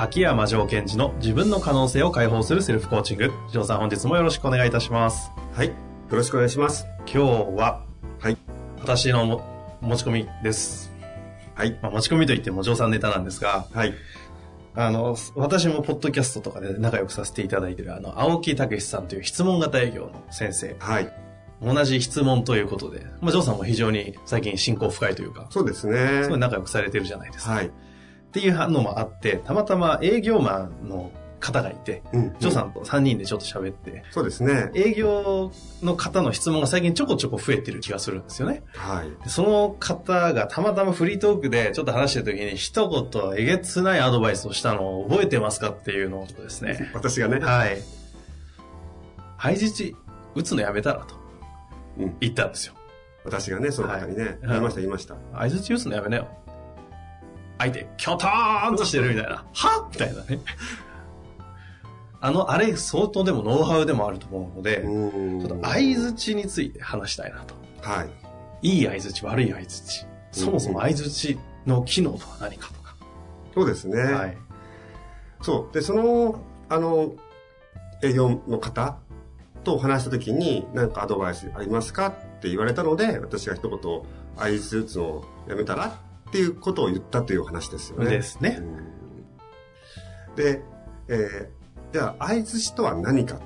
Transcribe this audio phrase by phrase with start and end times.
[0.00, 5.70] 秋山城賢治の自分の可能性を解放するセルフコーチング城さん本日もよろしくお願いいたしますはい。
[5.70, 5.74] よ
[6.08, 6.86] ろしくお願いします。
[7.00, 7.18] 今日
[7.56, 7.84] は
[8.20, 8.36] はい。
[8.80, 10.92] 私のも持ち込みです、
[11.56, 11.76] はい。
[11.82, 13.94] まあ、持ち込みといっても城さんネタなんですがはい。
[14.76, 21.12] あの私もポッドキャストとかで仲良くさせていただいているあの青木武さんという質問型営業の先生はい。
[21.60, 26.22] 同じ質問ということで、まあ、城さんも非常に最近親交深いというかそうですね。
[26.22, 27.70] すごい仲良くされてるじゃないですか、はい。
[28.28, 32.36] っていうのもあってたまたま営業マンの方がいてうん。
[32.38, 34.70] ジョーさんと3人でちょっと喋って、そうですね。
[34.74, 38.62] 営業の方の質問が最近ちょこちょこ増えてる気がするんですよね。
[38.74, 39.10] はい。
[39.24, 46.90] でその方がたまたまフリートークでちょっと話してる時に一言えげつないアドバイスをしたのを覚えてますかっていうのをですね。
[46.92, 47.38] 私がね。
[47.38, 47.78] はい。
[49.40, 49.96] 相づち
[50.34, 51.14] 打つのやめたらと
[51.98, 52.16] うん。
[52.20, 52.74] 言ったんですよ。
[53.24, 55.16] 私がね、その方にね、はい言いました、言いました。
[55.32, 56.28] 相づち打つのやめなよ。
[57.58, 59.44] 相手、キョトーンとしてるみたいな。
[59.52, 60.40] はみたいなね。
[62.20, 65.40] あの、あれ相当でもノウハウでもあると思うので、うん。
[65.40, 67.54] ちょっと相づちについて話したいなと。
[67.82, 68.04] は
[68.62, 68.68] い。
[68.68, 70.06] いい相づち、悪い相づち。
[70.32, 72.96] そもそも相づちの機能とは何かとか。
[73.54, 74.00] そうですね。
[74.00, 74.36] はい。
[75.42, 75.74] そう。
[75.74, 77.14] で、その、あの、
[78.02, 78.98] 営業の方
[79.64, 83.78] とお話したときに、何かアドバイスありますかって言われたので、私が一言、
[84.36, 88.10] 相づち打つのをやめたらっていうことを言ったというお話ですよね。
[88.10, 88.58] ですね。
[88.60, 88.98] うん
[90.36, 90.62] で、
[91.08, 91.58] えー
[91.90, 93.40] じゃあ、相づちとは何かっ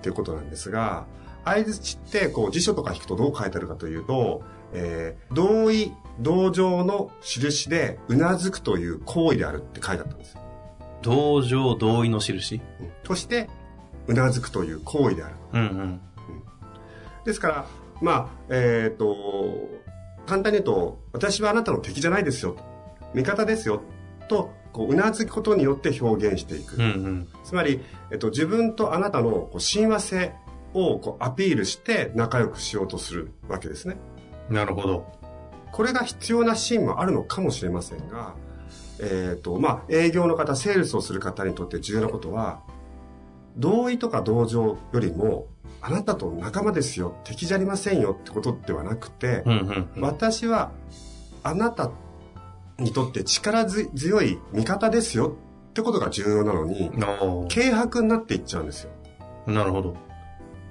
[0.00, 1.06] ていうことなんですが、
[1.44, 4.42] 相づちって、こう、辞書とか引くとどう書いてあるかというと、
[4.72, 10.40] えー同意、同情の印で、うなずくという行為であるって書いてあったんですよ。
[11.02, 12.56] 同情、同意の印？
[12.80, 13.50] うんそして、
[14.06, 15.34] うなずくという行為である。
[15.52, 16.00] うんうん。
[17.26, 17.66] ですから、
[18.00, 19.14] まあ、えっ、と、
[20.26, 22.56] 簡単に言うと、私はあなたの敵じゃないですよ。
[23.14, 23.82] 味方ですよ。
[24.28, 26.76] と、こう、うなずくことによって表現していく。
[26.76, 27.28] うんうん。
[27.44, 30.34] つまり、えっと、自分とあなたのこう親和性
[30.74, 33.96] をこうアピールして仲良くしようとするわけですね。
[34.50, 35.06] なるほど。
[35.72, 38.34] これが必要なシーンもあるのかもしれませんが、
[38.98, 42.62] えっ、と、まあ、営業の方、セールスをする方にとって重要なことは、
[43.56, 45.48] 同意とか同情よりも、
[45.80, 50.02] あなたと仲間ですよ、敵じゃありませんよってことではなくて、うんうんうん。
[50.02, 50.72] 私は
[51.42, 51.90] あなた
[52.78, 55.36] にとって力強い味方ですよ
[55.70, 56.90] ってことが重要なのに、
[57.48, 58.90] 軽薄になっていっちゃうんですよ。
[59.46, 59.96] なるほど。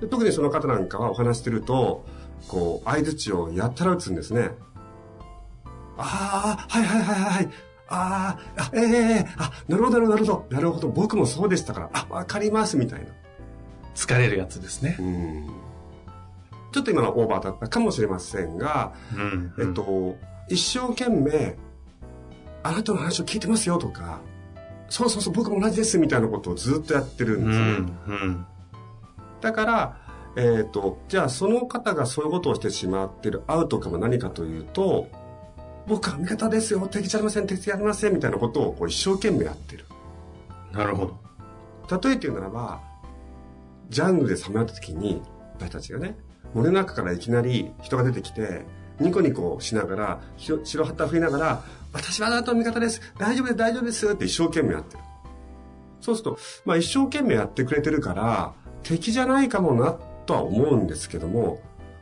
[0.02, 2.06] で特にその方なんかはお話してると、
[2.48, 4.52] こう、相づちをやったら打つんですね。
[5.98, 7.50] ああ、はいはいはいはい。
[7.88, 10.56] あーあ、ええええあ、なるほどなるほどなるほど。
[10.56, 10.88] なるほど。
[10.90, 11.90] 僕もそうでしたから。
[11.94, 13.06] あ、わかります、みたいな。
[13.96, 15.02] 疲れるやつですねう。
[15.02, 15.48] ん。
[16.72, 19.74] ちょっと今のはオーバーだったかもしれませんが、うん、えっ。
[19.74, 20.18] と、
[20.50, 21.58] 一生懸命、
[22.64, 24.20] あなたの話を聞いてますよとか、
[24.90, 27.66] そうそうそう、僕も同じです、みたいなことをずっとやってるんうですね。
[27.66, 28.46] んうん。
[29.42, 29.98] だから、
[30.36, 35.08] えっ、と、じゃあその方がそういうことをしてしまっているアウトカムは何かというと、
[35.88, 39.86] 僕は味方ですよ、敵じゃありません、敵じゃありません、みたいなことをこう一生懸命やってる。
[40.74, 41.06] なるほ
[41.88, 42.00] ど。
[42.02, 42.82] 例えて言うならば、
[43.90, 45.22] ジャングルでさまよった時に、
[45.56, 46.18] 私たちがね、
[46.54, 48.66] 森の中からいきなり人が出てきて、
[49.00, 51.64] ニコニコしながら、白旗振りながら、
[51.94, 55.04] 私はあなたの味方です、大丈夫です、大丈夫ですって一生懸命やってる。
[56.02, 58.54] そうすると、まあ一生懸命やってくれてるから、
[58.84, 61.62] 敵じゃないかもな、とは思うんですけども、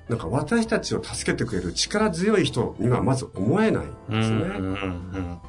[0.10, 5.40] なんか私たちを助けてくれる力強い人にはまず思えないんですね。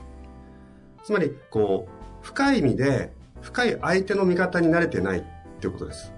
[1.05, 5.23] つまり、こう、深い意味で、深い相手の味方に慣れてないっ
[5.61, 6.13] ていうことです。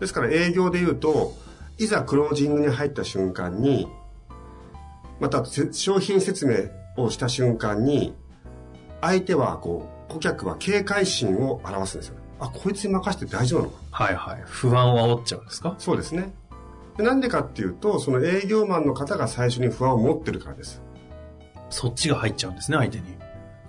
[0.00, 1.34] ですから営業で言うと、
[1.78, 3.88] いざクロージングに入った瞬間に、
[5.20, 8.14] またせ商品説明をした瞬間に、
[9.00, 12.16] 相手はこう、顧客は警戒心を表すんですよ。
[12.40, 14.42] あ、こいつに任せて大丈夫なのかはいはい。
[14.46, 15.74] 不安を煽っちゃうんですか？
[15.78, 16.34] そうですね。
[16.96, 20.82] でなんでかっていうと、その営業マンの方が最初に不安を持ってるからです。
[21.70, 23.04] そっちが入っちゃうんですね、相手に。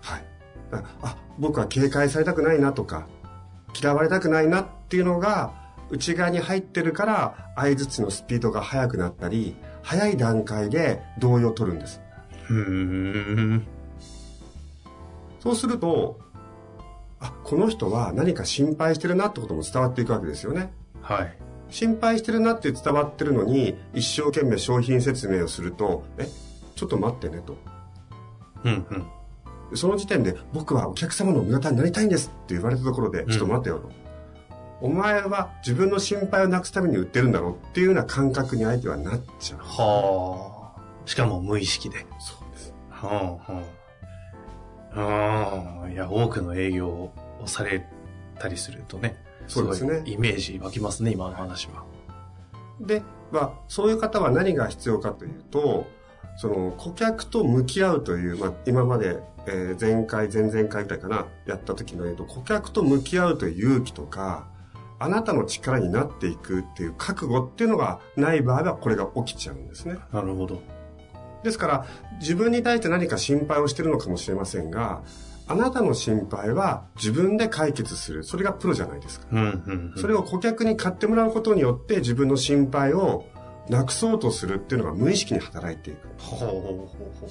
[0.02, 0.26] はい。
[0.72, 3.08] だあ、僕は警戒されたくないなとか、
[3.80, 5.54] 嫌われたくないなっていうのが
[5.94, 12.02] 内側に入ってるから相づちのスピードが速くなったり早い段階で同意を取るんです
[12.50, 12.56] うー
[13.58, 13.68] ん。
[15.40, 16.20] そうすると
[17.20, 21.38] あこの人は何か心配してるなってことも伝わっていくわけですよねはい。
[21.70, 26.28] 心配してるなって伝わってるのに一生懸命商品説明をするとえ
[26.76, 27.56] ちょっと待ってねと
[28.64, 28.86] うん
[29.72, 29.78] うん。
[29.78, 34.03] その時点で僕はお客様の味方になりたいんですって言われたところで、ちょっと待ってよと。
[34.82, 39.60] お前は自分の心配をなくすために売ってるんだろうっていうような感覚に相手はなっちゃう。
[39.60, 40.82] はあ。
[41.06, 42.06] しかも無意識で。
[42.20, 42.74] そうです。
[42.90, 43.64] はあ、は
[44.96, 45.82] あ。
[45.82, 45.90] ああ。
[45.90, 47.14] いや、多くの営業を
[47.46, 47.86] され
[48.40, 49.16] たりするとね。
[49.48, 51.84] そうですねイメージ湧きますね、今の話は。
[52.80, 55.86] で、まあ、そういう方は何が必要かというと、
[56.38, 64.48] その顧客と向き合うという、まあ、今まで、えー前回、前々回ぐらいかな、やった時の言うと、顧客と向き合うという勇気とか、
[65.04, 69.98] あなたの力になっていくっていう覚悟っていうのがない場合はこれが起きちゃうんですね。
[70.14, 70.62] なるほど。
[71.44, 71.86] ですから、
[72.22, 75.04] 自分に対して何か心配をしてるのかもしれませんが、
[75.46, 78.24] あなたの心配は自分で解決する。
[78.24, 79.28] それがプロじゃないですか。
[79.30, 80.02] うんうん、うん。
[80.02, 83.26] それを顧客に買ってもらうことによって自分の心配を
[83.68, 86.08] なくそうとするっていうのが無意識に働いていく。
[86.18, 87.28] ほうほうほう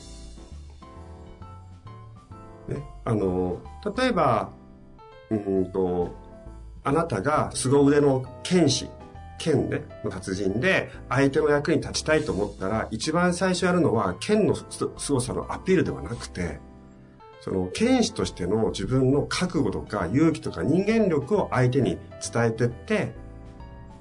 [2.69, 2.83] ほね。
[3.07, 3.61] あの、
[3.97, 4.51] 例えば、
[5.31, 6.15] うーんと、
[6.85, 8.89] あなたが凄腕の剣士、
[9.39, 14.65] 剣ね、の達人で相手の役に立ちたいと思ったら、一番最初やるのは剣のす
[14.97, 16.61] 凄さのアピールではなくて、
[17.41, 21.99] その剣士としての自分の覚悟とか勇気とか人間力を相手に
[22.33, 23.13] 伝えてって、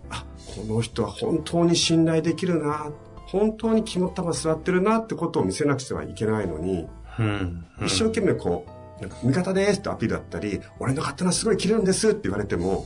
[0.10, 0.25] あ、
[0.56, 2.92] この人は本当に信頼できるな、
[3.27, 6.88] 本当に肝っ玉座ってるなってことを見せなくてはいけないのに、
[7.18, 7.24] う。
[7.24, 7.88] うん、うん。
[7.88, 8.81] 一生懸命こう、
[9.24, 12.86] 味方ですってアピールだったり、俺の刀すごい切れるんですって言われても、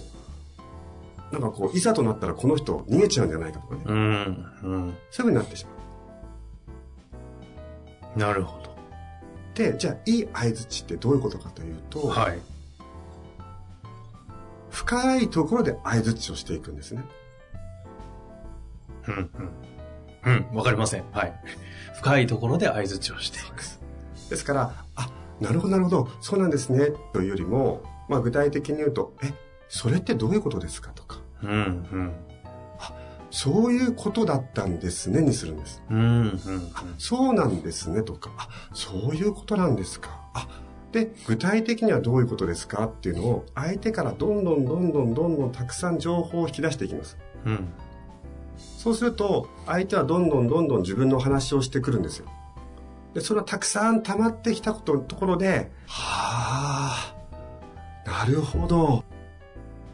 [1.31, 3.81] なんかこう、いざとなったらこの人逃げちゃうんじゃないかとかね。
[3.85, 3.95] うん、
[4.63, 4.97] うん。
[5.12, 5.71] そういう風になってしま
[8.15, 8.19] う。
[8.19, 8.75] なるほど。
[9.56, 12.39] で、じゃあ、いい相づちってどういうことかというと、はい。
[14.69, 17.03] 深いところで相づちをしていくんですね。
[19.07, 19.65] うん、うん。
[20.25, 21.03] うん、わかりません。
[21.12, 21.33] はい。
[21.95, 23.63] 深いところで合図をしていく。
[24.29, 24.84] ですから、あ、
[25.39, 29.33] なるほどなるほど、そうなんですね、というよりも、まあ具体的に言うと、え、
[29.67, 30.91] それってどういうことですか？
[30.91, 32.13] とか、うん、うん。
[33.31, 35.83] そういうことだったんですねにするんです。
[35.89, 36.71] うん、うん。
[36.73, 40.21] あそうなんですねとか、あ、そういうことなんですか？
[40.33, 40.47] あ、
[40.93, 42.85] で、具体的にはどういうことですか？
[42.85, 47.17] っていうのを、相手からどんどんどんどんどんどんたくさん情報を引き出していきます。
[47.45, 47.67] うん。
[48.77, 52.27] そうすると、相手はどんどんどんどん自分のお話をしてくるんですよ。
[53.15, 57.15] で、それはたくさん溜まってきたことところで、は
[58.06, 59.06] あ、なるほど。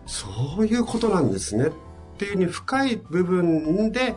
[0.07, 0.27] そ
[0.57, 1.67] ういうことなんですね。
[1.67, 1.71] っ
[2.17, 4.15] ていうふうに深い部分で、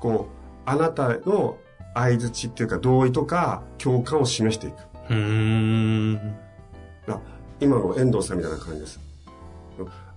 [0.00, 1.58] こう、あなたの
[1.94, 4.74] 相づちっていうか同意とか共感を示していく。
[5.10, 5.16] うー
[6.14, 6.36] ん。
[7.08, 7.20] あ
[7.60, 8.98] 今の遠藤さんみたいな感じです。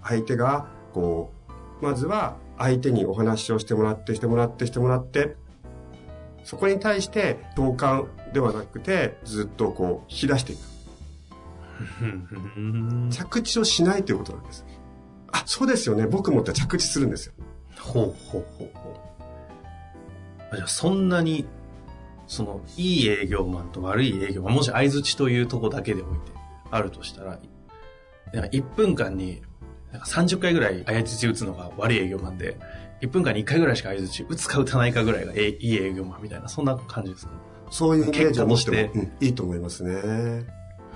[0.01, 1.33] 相手が、こ
[1.81, 5.36] う、まずは相手にお話をしてもらって、してもらって、してもらって、
[6.45, 10.59] そこに対して共感ではなくて、ずっとこう、引き出していく。
[12.01, 14.65] う ん着地をしないということなんです。
[15.31, 16.07] あ、そうですよね。
[16.07, 17.33] 僕もって着地するんですよ。
[17.79, 18.93] ほうほうほうほう。
[20.51, 21.45] あじゃあそんなに、
[22.27, 26.31] その、いい営業マンと悪い営業マン、もし相づちというとこだけで置いて
[26.69, 27.39] あるとしたら、
[28.33, 29.41] なんか1分間に
[29.91, 32.57] なんか30回ぐらい相づち打つのが悪い営業マンで、
[33.01, 37.31] 1分間に1回ぐらいしか相づち打つか打たないかぐらいがえいい営業マンみたいな、そんな感じですか？
[37.69, 40.45] そういうイメージを持っても、いいと思いますね。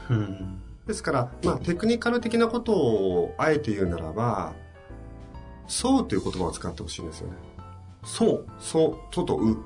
[0.09, 0.61] うん。
[0.87, 4.53] ですから、まあ、テクニカル的なことをあえて言うならば、
[5.67, 7.33] そうという言葉を使ってほしいんですよね。
[8.03, 8.45] そう。
[8.59, 9.57] そう、ととう。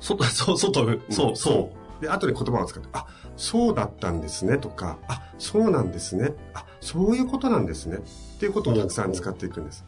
[0.00, 2.02] 外、そう、外、そう、そう。
[2.02, 6.34] で、後で言葉を使って、あ、そうだったんですねとか、あ、そうなんですね。
[6.54, 7.96] あ、そういうことなんですね。
[7.96, 9.84] っていうことをたくさん使っていくんです。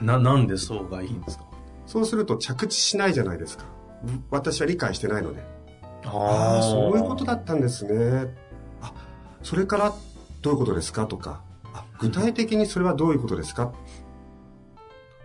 [0.00, 1.44] な、なんでそうがいいんですか？
[1.86, 3.64] そうすると着地しないじゃないですか。
[4.02, 5.44] ぶ私は理解してないので。
[6.04, 8.34] あああ、そういうことだったんですね。
[8.80, 8.92] あ、
[9.42, 9.92] それから
[10.40, 11.06] どういうことですか？
[11.06, 11.42] とか、
[11.72, 13.72] あ具体的にそれはどういうことですか？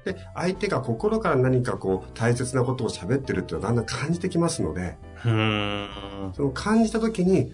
[0.06, 6.34] で、相手が心から何かこう大切なことを喋ってるっていうのをだんだん感じてきますので、うーん。
[6.34, 7.52] その感じた時に、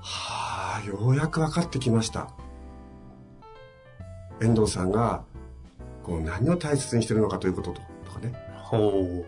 [0.00, 2.30] はあ、ようやく分かってきました。
[4.40, 5.24] 遠藤さんが、
[6.02, 8.32] こう何を大切にしてるのかということととかね。
[8.62, 9.24] ほう。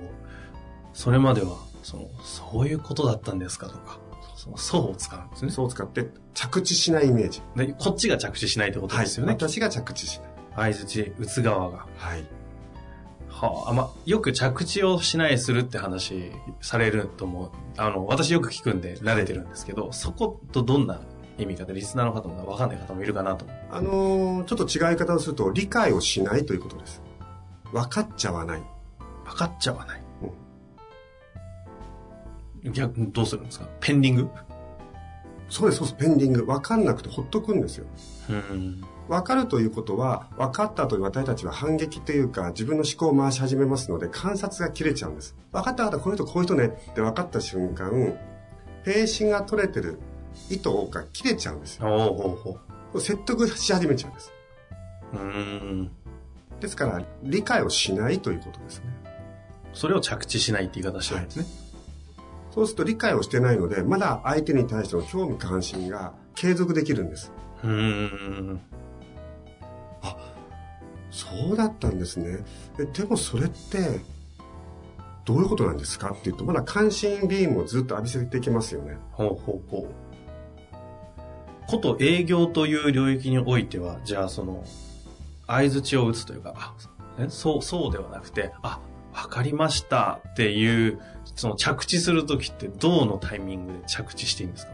[0.95, 1.57] それまでは、
[1.89, 3.99] その、そういうことだったんですかとか、
[4.37, 5.51] その層を使うんですね。
[5.51, 7.41] そうを使って着地しないイメージ。
[7.57, 9.33] で、こっちが着地しないってことですよね。
[9.33, 10.29] 私が着地しない。
[10.73, 11.87] 相槌打つ側が。
[11.97, 12.25] はい。
[13.31, 17.51] はあ、まあ、よく着地をしないするって話されると思う。
[17.79, 21.01] あの、私よく聞くんで慣れてるんですけど、そことどんな
[21.39, 23.47] 意味かでリスナーの方もわかんない方もいるかなと。
[23.71, 27.03] あのーちょっと違い方をすると、理解をしないということです。
[27.73, 28.63] 分かっちゃわない。
[29.25, 30.08] 分かっちゃわない。
[32.65, 33.67] 逆にどうするんですか？
[33.81, 34.29] ペンディング？
[35.49, 36.45] そうです、そうです、ペンディング。
[36.45, 37.87] 分かんなくてほっとくんですよ。
[38.29, 38.85] うん。
[39.09, 45.35] 分かるということは、分かった後に私たちは反撃というか、自分の思考を回し始めますので、観察が切れちゃうんです。
[45.51, 47.91] 分かった分かった、この人こういう人ねって分かった瞬間、
[48.85, 49.99] ページが取れてる
[50.51, 51.87] 糸が切れちゃうんですよ。
[51.87, 51.99] おう
[52.37, 52.59] ほう
[52.93, 54.33] ほ説得し始めちゃうんです。
[55.15, 55.17] う。
[55.17, 55.91] うん。
[56.61, 58.85] ですから、理解をしないということですね。
[59.73, 61.47] それを着地しないって言い方してるんですね。
[62.59, 67.31] そうすると理解をしてないので、まだ相手に対しての興味関心が継続できるんです。
[67.63, 68.61] うん。
[71.11, 72.45] そうだったんですね。
[72.81, 74.01] えでもそれって、
[75.25, 76.15] どういうことなんですか？
[76.19, 78.97] っていうと、まだ関心ビームをずっと浴びせていきますよね。
[79.13, 79.95] ほうほうほう。
[81.69, 84.65] こと営業という領域においては、じゃあその、
[85.47, 86.75] 相槌を打つというか、あ、
[87.21, 88.81] えそう、そうではなくて、あ、
[89.23, 91.01] わかりましたっていう、
[91.35, 94.73] その着地するときってどうのタイミングで着地していいんですか？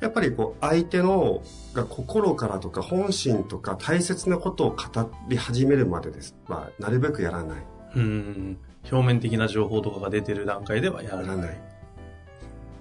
[0.00, 1.42] やっぱりこう、相手の
[1.72, 6.34] が心からとか本心とか大切なことを語り始めるまでです。
[6.48, 7.58] まあ、なるべくやらない。
[7.96, 8.58] うん。
[8.90, 11.36] 表面的な情報とかが出てる段階ではやらない。
[11.38, 11.60] ない。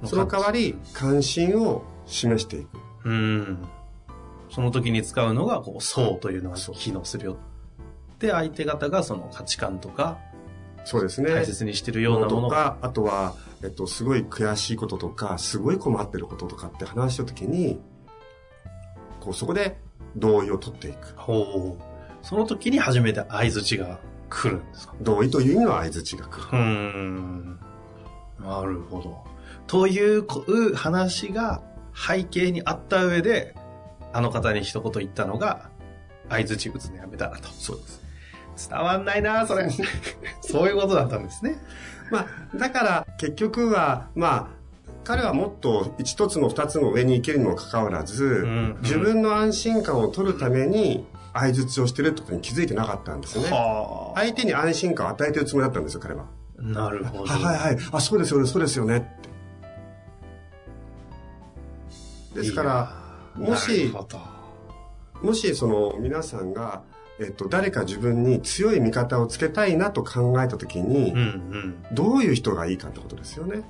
[0.03, 2.69] その代わり、関心を示していく。
[3.05, 3.65] うん。
[4.49, 7.37] その時に使うのが、こう、そうというのが機能するよ。
[8.19, 10.19] で、相手方がその価値観とか、
[10.85, 11.33] そうですね。
[11.33, 17.81] 大切にしてるようなものが、とか、あとは、えっと、すごい悔しいこととか、すごい困ってることとかって話したときに、
[19.19, 19.79] こう、そこで
[20.15, 21.13] 同意を取っていく。
[21.17, 21.83] ほう。
[22.21, 23.99] その時に初めて相槌が
[24.29, 24.95] 来るんですか？
[25.01, 26.47] 同意という意味の相槌が来る。
[26.51, 27.59] うーん。
[28.39, 29.23] なるほど。
[29.67, 30.25] という
[30.75, 31.63] 話が
[31.95, 33.55] 背景にあった上で、
[34.13, 35.69] あの方に一言言ったのが、
[36.29, 37.47] 相槌打つのやめたらと。
[37.49, 38.04] そうです。
[38.57, 39.69] 伝わんないなそれ。
[40.41, 41.61] そういうことだったんですね。
[42.11, 44.47] まあ、だから、結局は、まあ、
[45.03, 53.49] 彼はもっと一つの二つの上に行けるにもかかわらず、ん自分の安心感を取るために相槌をしてるってことに気づいてなかったんですよね。
[53.51, 54.19] はあ。
[54.19, 56.25] 相手に安心感を与えてるつもりだったんですよ、彼は。
[56.57, 57.25] なるほど。
[57.25, 57.77] はいはいはい。
[57.91, 59.15] あ、そうですよね、そうですよね。
[62.33, 62.93] ですから、
[63.35, 63.93] もし
[65.21, 66.83] もしその皆さんが、
[67.19, 71.85] えっと、誰か自分に強い味方をつけたいなと考えたときに、うんうん。
[71.93, 73.61] どういう人がいいかってことですよね。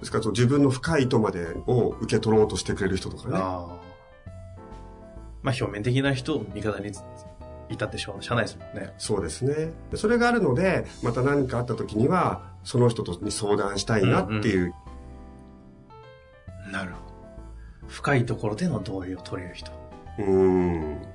[0.00, 3.36] ですから、自分の深い意図までを受け取ろうとしてくれる人とかね。
[3.36, 3.90] ああ。
[5.42, 6.92] まあ表面的な人を味方に
[7.70, 8.92] いたってしょうしゃあないですもんね。
[8.98, 9.72] そうですね。
[9.90, 14.74] でそれがあるので、また何かあった時には、その人とに相談したいなっていう、
[16.72, 17.88] なるほど。
[17.88, 19.70] 深いところでの同意を取れる人。
[20.18, 21.09] うーん。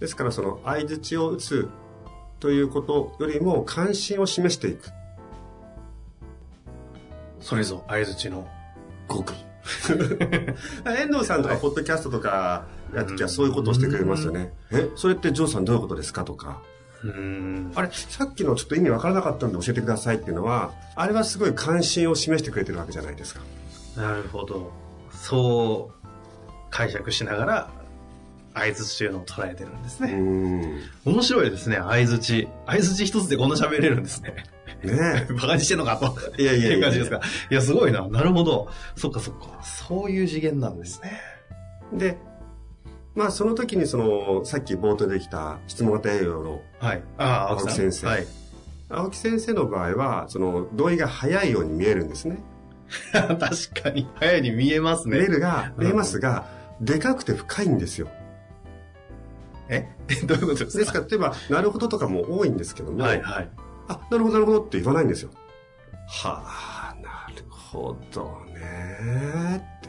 [0.00, 1.68] ですから、その相槌を打つ
[2.40, 4.90] ということよりも関心を示していく。
[7.40, 8.48] それぞ相槌の
[9.08, 9.48] 極意。
[10.86, 14.54] 遠藤さんとか、ポッドキャストとかやるときはそういうことをしてくれますよね。
[14.70, 16.62] え、それってジョーさんどういうことですかとか。
[17.02, 17.72] うーん。
[17.74, 23.40] あれ、さっきのちょっと意味わからなかったんで教えてくださいっていうのは、あれはすごい関心を示してくれてるわけじゃないですか。
[23.96, 24.70] なるほど。
[25.12, 26.06] そう
[26.70, 27.70] 解釈しながら
[28.58, 30.12] 相槌というのを捉えてるんですね。
[30.12, 30.80] ん。
[31.04, 32.48] 面白いですね、相槌。
[32.66, 34.34] 相槌一つでこんな喋れるんですね。
[34.82, 36.14] ねバカ にしてんのかと。
[36.38, 36.42] え。
[36.42, 37.20] いやいやいやいう感じですか。
[37.50, 38.06] いや、すごいな。
[38.08, 38.68] なるほど。
[38.96, 39.62] そっかそっか。
[39.62, 41.20] そういう次元なんですね。
[41.92, 42.18] で、
[43.14, 47.02] まあその時にその、さっき冒頭できた質問型栄養のはい。
[47.18, 48.26] ああ、青木先生はい。
[48.90, 52.38] 青木先生の場合は、その同意が早いように見えるんですね。
[53.12, 53.38] 確
[53.82, 55.18] かに、早いに見えますね。
[55.18, 56.46] メールが、うん見えますが、
[56.80, 58.08] でかくて深いんですよ。
[59.68, 59.88] え？
[60.26, 60.64] どういうこと？
[60.64, 60.78] ですか？
[60.78, 63.50] ですから、例えば、なるほどとかも多いんですけども、はいはい。
[63.88, 65.30] あ、なるほど、なるほどって言わないんですよ。
[66.08, 66.42] は
[66.92, 69.88] あ、なるほどねって。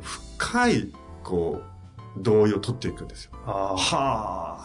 [0.00, 0.88] 深い、
[1.22, 3.32] こう、同意を取っていくんですよ。
[3.46, 4.56] あはあ。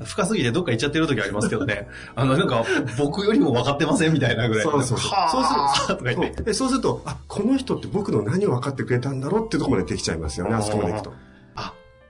[0.00, 0.04] あ。
[0.04, 1.88] 深すぎてどっか行っちゃってる時ありますけどね。
[2.14, 2.64] あの、なんか、
[2.98, 4.62] 僕よりも分かってませんみたいなぐらい。
[4.62, 5.10] そうそうそう。
[5.10, 6.22] はあそうすると。
[6.36, 11.12] そうでそうすると、あ、この人って僕の何を分かってくれたんだろうってところまでできちゃいますよね、あそこまで行くと。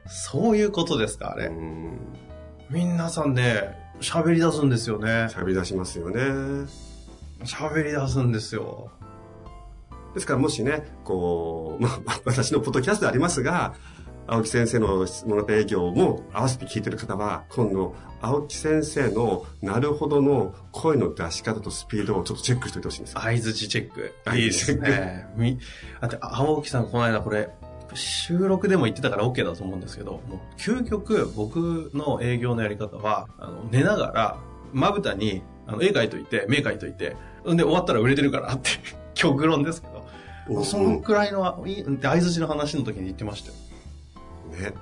[0.08, 1.46] あ、そういうことですか、あれ。
[1.46, 1.98] うん
[2.70, 5.28] 皆さんね、喋り出すんですよね。
[5.30, 6.20] 喋り出しますよね。
[7.44, 8.90] 喋り出すんですよ。
[10.12, 13.74] ですからもしね、こう、 まあ、私のポッドキャストでありますが、
[14.26, 23.20] 青木先生の質問型営業も合わせて聞いてる方は、今度、青木先生のなるほどの声の出し方とスピードをちょっとチェックしておいてほしいんですよ。
[23.22, 24.12] 合図チェック。
[24.36, 25.26] いいですね。
[25.36, 25.58] み、
[26.02, 27.48] あと、青木さんこの間これ、
[27.94, 34.38] 収録でも言ってたから OK だと思うんですけど、もう究極僕の営業のやり方は、あの寝ながら、
[34.72, 37.16] まぶたにあの絵描いといて、目描いといて、
[37.48, 38.70] んで終わったら売れてるからって、
[39.14, 39.88] 極論ですけ
[40.48, 43.54] ど、そのくらいの、相づちの話の時に言ってましたよ。
[44.70, 44.74] ね。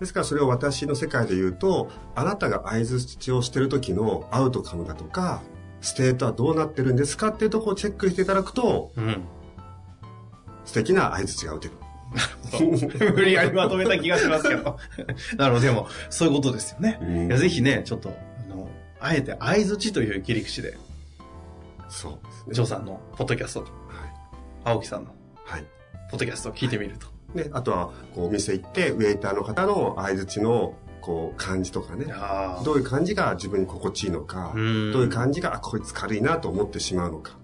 [0.00, 5.42] ですからそれを私の世界で言うと、あなたが相づちをしてる時のアウトカムだとか、
[5.80, 9.22] ステートはどうなってるんですかっていうところをチェックしていただくと、うん。
[10.66, 11.74] 素敵な相づちが打てる。
[13.14, 14.78] 無理やりまとめた気がしますけど。
[15.36, 16.98] なるほど、でも、そういうことですよね。
[17.00, 18.10] うんいやぜひね、ちょっと、
[18.44, 18.68] あの、
[19.00, 20.76] あえて相づちという切り口で、
[21.88, 22.54] そうですね。
[22.54, 23.72] ジョーさんのポッドキャストと、はい。
[24.64, 25.64] 青木さんのはい。
[26.10, 27.06] ポッドキャストを聞いてみると。
[27.34, 32.06] ね、あとは、こう、お店行って、ウェイターの方の相槌の、こう、感じとかね。
[32.10, 37.36] あどういう感じが自分に心地いいのか、どういう感じが、あ、こいつ軽いなと思ってしまうのか。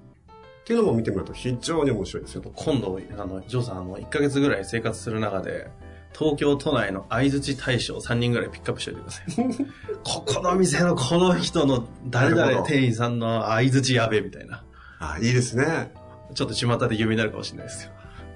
[0.62, 2.42] っていうのも見てみると非常に面白いですよ。
[2.54, 5.68] 今度、あの、ジョーさん、あの、1ヶ月ぐらい生活する中で、
[6.16, 9.66] 東京都内の相槌大将3人ぐらいピックアップしておいてください。
[10.04, 14.62] ここの店のこの人の誰々店員さんの相槌やべえみたいな。
[15.00, 15.92] あ、いいですね。
[16.34, 17.90] ちょっと巷で有名になるかもしれないですよ。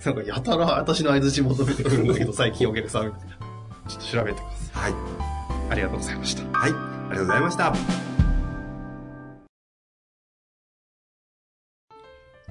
[0.04, 3.36] なんかやたら私の相槌求めてくるんだけど、最近お客さんみたいな。
[3.88, 4.92] ちょっと調べてくださはい。
[4.92, 4.94] い。
[5.70, 6.58] ありがとうございました。
[6.58, 6.70] はい。
[6.70, 8.05] ありがとうございました。